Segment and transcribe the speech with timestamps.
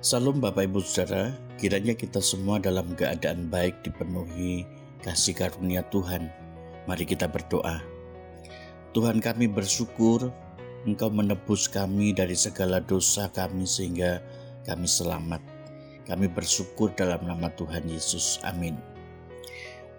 [0.00, 1.28] Salam Bapak Ibu Saudara,
[1.60, 4.64] kiranya kita semua dalam keadaan baik dipenuhi
[5.04, 6.32] kasih karunia Tuhan.
[6.88, 7.84] Mari kita berdoa.
[8.96, 10.32] Tuhan kami bersyukur
[10.88, 14.24] Engkau menebus kami dari segala dosa kami sehingga
[14.64, 15.44] kami selamat.
[16.08, 18.40] Kami bersyukur dalam nama Tuhan Yesus.
[18.40, 18.80] Amin.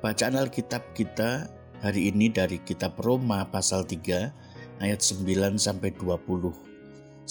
[0.02, 1.46] Bacaan Alkitab kita
[1.86, 6.71] hari ini dari kitab Roma pasal 3 ayat 9 sampai 20.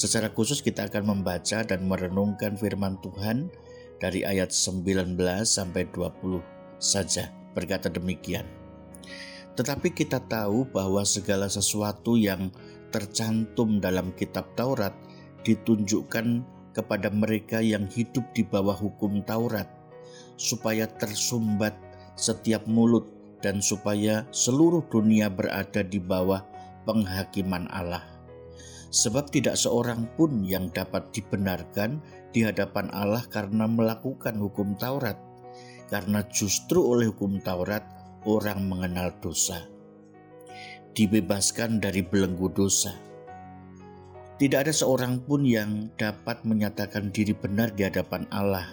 [0.00, 3.52] Secara khusus kita akan membaca dan merenungkan firman Tuhan
[4.00, 5.12] dari ayat 19
[5.44, 6.40] sampai 20
[6.80, 8.48] saja berkata demikian.
[9.60, 12.48] Tetapi kita tahu bahwa segala sesuatu yang
[12.88, 14.96] tercantum dalam kitab Taurat
[15.44, 19.68] ditunjukkan kepada mereka yang hidup di bawah hukum Taurat
[20.40, 21.76] supaya tersumbat
[22.16, 23.04] setiap mulut
[23.44, 26.40] dan supaya seluruh dunia berada di bawah
[26.88, 28.19] penghakiman Allah
[28.90, 32.02] sebab tidak seorang pun yang dapat dibenarkan
[32.34, 35.18] di hadapan Allah karena melakukan hukum Taurat,
[35.90, 37.86] karena justru oleh hukum Taurat
[38.26, 39.66] orang mengenal dosa,
[40.94, 42.92] dibebaskan dari belenggu dosa.
[44.40, 48.64] Tidak ada seorang pun yang dapat menyatakan diri benar di hadapan Allah.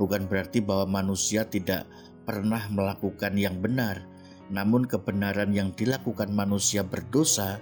[0.00, 1.84] Bukan berarti bahwa manusia tidak
[2.24, 4.08] pernah melakukan yang benar,
[4.48, 7.60] namun kebenaran yang dilakukan manusia berdosa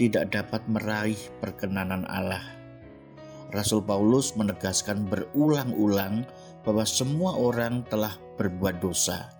[0.00, 2.42] tidak dapat meraih perkenanan Allah.
[3.54, 6.26] Rasul Paulus menegaskan berulang-ulang
[6.66, 9.30] bahwa semua orang telah berbuat dosa.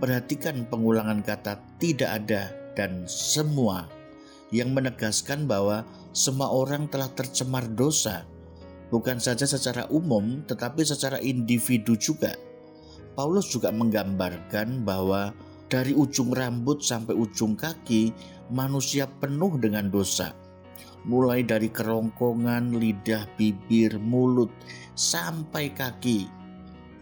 [0.00, 3.84] Perhatikan pengulangan kata "tidak ada" dan "semua"
[4.48, 5.84] yang menegaskan bahwa
[6.16, 8.24] semua orang telah tercemar dosa,
[8.88, 12.36] bukan saja secara umum tetapi secara individu juga.
[13.12, 15.36] Paulus juga menggambarkan bahwa
[15.72, 18.12] dari ujung rambut sampai ujung kaki,
[18.52, 20.36] manusia penuh dengan dosa.
[21.08, 24.52] Mulai dari kerongkongan, lidah, bibir, mulut,
[24.92, 26.28] sampai kaki.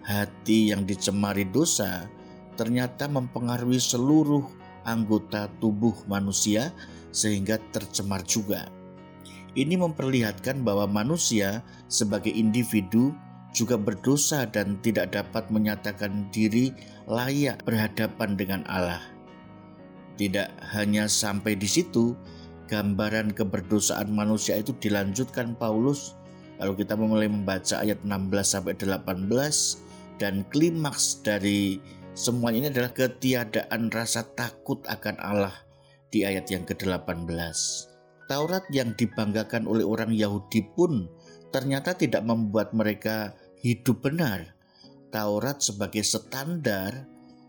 [0.06, 2.06] Hati yang dicemari dosa
[2.54, 4.46] ternyata mempengaruhi seluruh
[4.86, 6.70] anggota tubuh manusia
[7.10, 8.70] sehingga tercemar juga.
[9.58, 13.10] Ini memperlihatkan bahwa manusia sebagai individu
[13.50, 16.70] juga berdosa dan tidak dapat menyatakan diri
[17.10, 19.02] layak berhadapan dengan Allah.
[20.14, 22.14] Tidak hanya sampai di situ,
[22.70, 26.14] gambaran keberdosaan manusia itu dilanjutkan Paulus
[26.60, 29.26] lalu kita mulai membaca ayat 16 sampai 18
[30.20, 31.80] dan klimaks dari
[32.12, 35.56] semuanya ini adalah ketiadaan rasa takut akan Allah
[36.12, 37.26] di ayat yang ke-18.
[38.28, 41.08] Taurat yang dibanggakan oleh orang Yahudi pun
[41.50, 44.54] ternyata tidak membuat mereka hidup benar.
[45.10, 47.06] Taurat sebagai standar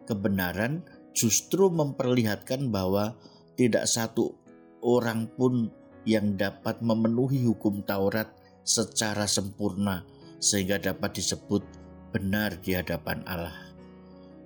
[0.09, 0.81] kebenaran
[1.13, 3.13] justru memperlihatkan bahwa
[3.53, 4.34] tidak satu
[4.81, 5.69] orang pun
[6.09, 8.34] yang dapat memenuhi hukum Taurat
[8.66, 10.01] secara sempurna
[10.41, 11.62] sehingga dapat disebut
[12.09, 13.53] benar di hadapan Allah.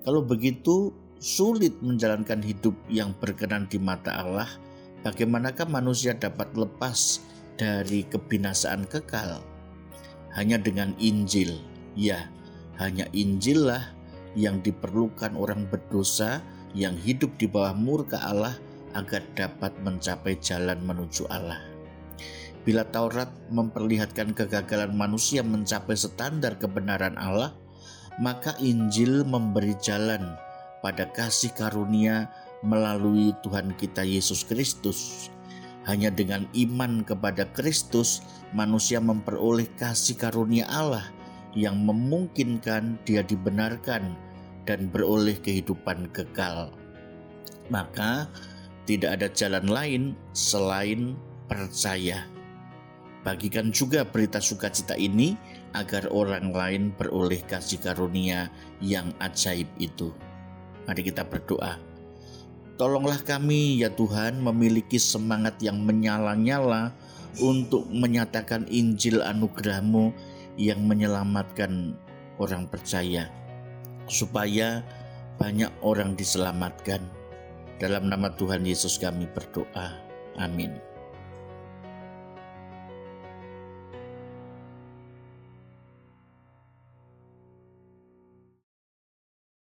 [0.04, 4.50] Kalau begitu sulit menjalankan hidup yang berkenan di mata Allah,
[5.02, 7.24] bagaimanakah manusia dapat lepas
[7.56, 9.42] dari kebinasaan kekal?
[10.36, 11.58] hanya dengan Injil.
[11.96, 12.28] Ya,
[12.78, 13.84] hanya Injil lah
[14.36, 16.44] yang diperlukan orang berdosa
[16.76, 18.60] yang hidup di bawah murka Allah
[18.92, 21.60] agar dapat mencapai jalan menuju Allah.
[22.68, 27.56] Bila Taurat memperlihatkan kegagalan manusia mencapai standar kebenaran Allah,
[28.20, 30.36] maka Injil memberi jalan
[30.84, 32.28] pada kasih karunia
[32.66, 35.30] melalui Tuhan kita Yesus Kristus
[35.86, 38.26] hanya dengan iman kepada Kristus,
[38.58, 41.06] manusia memperoleh kasih karunia Allah
[41.54, 44.18] yang memungkinkan dia dibenarkan
[44.66, 46.74] dan beroleh kehidupan kekal.
[47.70, 48.30] Maka,
[48.86, 50.04] tidak ada jalan lain
[50.34, 51.18] selain
[51.50, 52.26] percaya.
[53.26, 55.34] Bagikan juga berita sukacita ini
[55.74, 60.14] agar orang lain beroleh kasih karunia yang ajaib itu.
[60.86, 61.95] Mari kita berdoa.
[62.76, 66.92] Tolonglah kami ya Tuhan memiliki semangat yang menyala-nyala
[67.40, 70.12] untuk menyatakan Injil anugerahmu
[70.60, 71.96] yang menyelamatkan
[72.36, 73.32] orang percaya.
[74.12, 74.84] Supaya
[75.40, 77.00] banyak orang diselamatkan.
[77.80, 79.96] Dalam nama Tuhan Yesus kami berdoa.
[80.36, 80.95] Amin.